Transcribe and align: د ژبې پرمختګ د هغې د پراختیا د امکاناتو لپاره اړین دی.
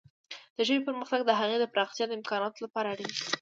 د 0.55 0.57
ژبې 0.67 0.81
پرمختګ 0.87 1.21
د 1.25 1.31
هغې 1.39 1.57
د 1.59 1.65
پراختیا 1.73 2.05
د 2.07 2.11
امکاناتو 2.19 2.63
لپاره 2.65 2.87
اړین 2.93 3.09
دی. 3.15 3.23